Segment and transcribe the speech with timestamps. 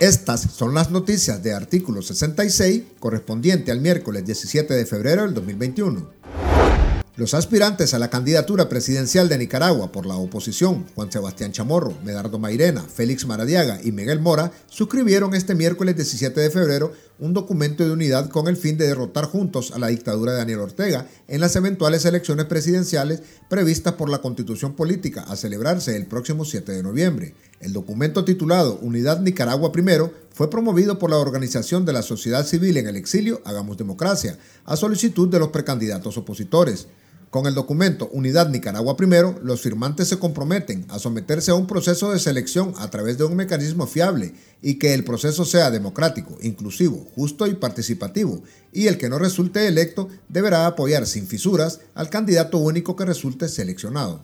[0.00, 6.10] Estas son las noticias de artículo 66 correspondiente al miércoles 17 de febrero del 2021.
[7.14, 12.38] Los aspirantes a la candidatura presidencial de Nicaragua por la oposición, Juan Sebastián Chamorro, Medardo
[12.38, 16.92] Mairena, Félix Maradiaga y Miguel Mora, suscribieron este miércoles 17 de febrero
[17.22, 20.58] un documento de unidad con el fin de derrotar juntos a la dictadura de Daniel
[20.58, 26.44] Ortega en las eventuales elecciones presidenciales previstas por la Constitución Política a celebrarse el próximo
[26.44, 27.34] 7 de noviembre.
[27.60, 32.76] El documento titulado Unidad Nicaragua Primero fue promovido por la organización de la sociedad civil
[32.76, 36.88] en el exilio Hagamos Democracia, a solicitud de los precandidatos opositores.
[37.32, 42.12] Con el documento Unidad Nicaragua Primero, los firmantes se comprometen a someterse a un proceso
[42.12, 47.06] de selección a través de un mecanismo fiable y que el proceso sea democrático, inclusivo,
[47.14, 52.58] justo y participativo, y el que no resulte electo deberá apoyar sin fisuras al candidato
[52.58, 54.22] único que resulte seleccionado.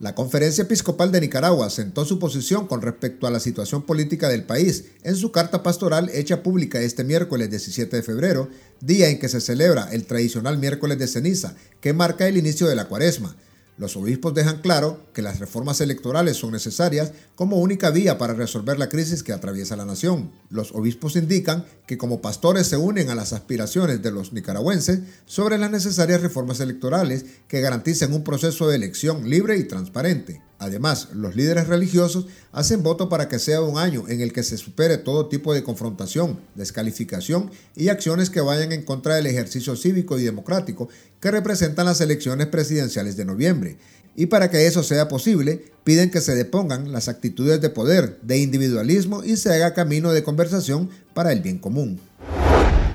[0.00, 4.44] La Conferencia Episcopal de Nicaragua sentó su posición con respecto a la situación política del
[4.44, 8.48] país en su carta pastoral hecha pública este miércoles 17 de febrero,
[8.80, 12.76] día en que se celebra el tradicional miércoles de ceniza, que marca el inicio de
[12.76, 13.34] la cuaresma.
[13.78, 18.76] Los obispos dejan claro que las reformas electorales son necesarias como única vía para resolver
[18.76, 20.32] la crisis que atraviesa la nación.
[20.50, 25.58] Los obispos indican que como pastores se unen a las aspiraciones de los nicaragüenses sobre
[25.58, 30.42] las necesarias reformas electorales que garanticen un proceso de elección libre y transparente.
[30.58, 34.56] Además, los líderes religiosos hacen voto para que sea un año en el que se
[34.56, 40.18] supere todo tipo de confrontación, descalificación y acciones que vayan en contra del ejercicio cívico
[40.18, 40.88] y democrático
[41.20, 43.78] que representan las elecciones presidenciales de noviembre.
[44.16, 48.38] Y para que eso sea posible, piden que se depongan las actitudes de poder, de
[48.38, 52.00] individualismo y se haga camino de conversación para el bien común.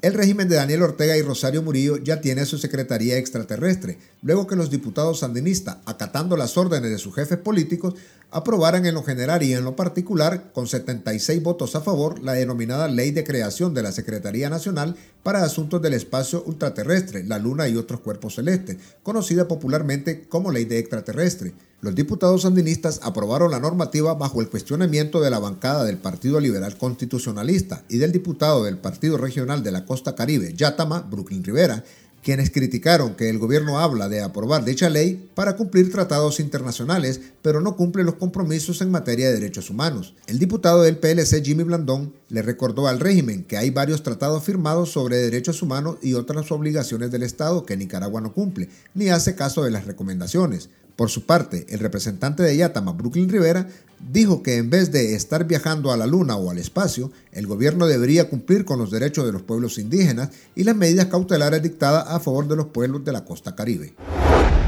[0.03, 4.57] El régimen de Daniel Ortega y Rosario Murillo ya tiene su secretaría extraterrestre, luego que
[4.57, 7.93] los diputados sandinistas, acatando las órdenes de sus jefes políticos,
[8.29, 12.89] aprobaran en lo general y en lo particular, con 76 votos a favor, la denominada
[12.89, 17.77] Ley de Creación de la Secretaría Nacional para Asuntos del Espacio Ultraterrestre, la Luna y
[17.77, 21.53] otros cuerpos celestes, conocida popularmente como Ley de Extraterrestre.
[21.83, 26.77] Los diputados sandinistas aprobaron la normativa bajo el cuestionamiento de la bancada del Partido Liberal
[26.77, 31.83] Constitucionalista y del diputado del Partido Regional de la Costa Caribe, Yatama, Brooklyn Rivera,
[32.23, 37.59] quienes criticaron que el gobierno habla de aprobar dicha ley para cumplir tratados internacionales, pero
[37.59, 40.15] no cumple los compromisos en materia de derechos humanos.
[40.27, 44.89] El diputado del PLC, Jimmy Blandón, le recordó al régimen que hay varios tratados firmados
[44.89, 49.65] sobre derechos humanos y otras obligaciones del Estado que Nicaragua no cumple, ni hace caso
[49.65, 50.69] de las recomendaciones.
[50.95, 53.67] Por su parte, el representante de Yatama, Brooklyn Rivera,
[54.11, 57.87] dijo que en vez de estar viajando a la Luna o al espacio, el gobierno
[57.87, 62.19] debería cumplir con los derechos de los pueblos indígenas y las medidas cautelares dictadas a
[62.19, 63.95] favor de los pueblos de la costa caribe.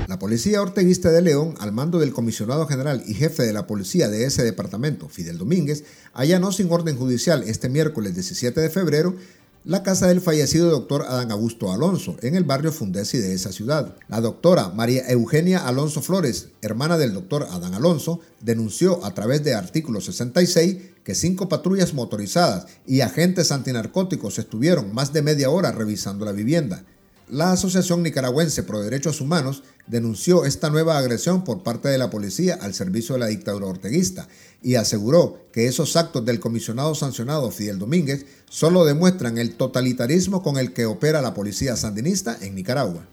[0.08, 4.07] La policía orteguista de León, al mando del comisionado general y jefe de la policía
[4.07, 9.16] de ese departamento, Fidel Domínguez, allanó sin orden judicial este miércoles 17 de febrero
[9.65, 13.95] la casa del fallecido doctor Adán Augusto Alonso, en el barrio Fundesi de esa ciudad.
[14.07, 19.55] La doctora María Eugenia Alonso Flores, hermana del doctor Adán Alonso, denunció a través de
[19.55, 26.25] artículo 66 que cinco patrullas motorizadas y agentes antinarcóticos estuvieron más de media hora revisando
[26.25, 26.85] la vivienda.
[27.30, 32.59] La Asociación Nicaragüense Pro Derechos Humanos denunció esta nueva agresión por parte de la policía
[32.62, 34.28] al servicio de la dictadura orteguista
[34.62, 40.58] y aseguró que esos actos del comisionado sancionado Fidel Domínguez solo demuestran el totalitarismo con
[40.58, 43.08] el que opera la policía sandinista en Nicaragua.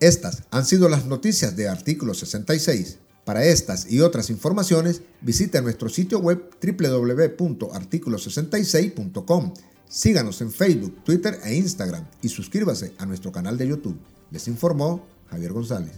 [0.00, 2.98] Estas han sido las noticias de artículo 66.
[3.24, 9.52] Para estas y otras informaciones, visite nuestro sitio web www.articulo66.com
[9.92, 14.00] Síganos en Facebook, Twitter e Instagram y suscríbase a nuestro canal de YouTube.
[14.30, 15.92] Les informó Javier González.